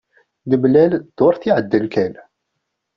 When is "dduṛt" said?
0.99-1.43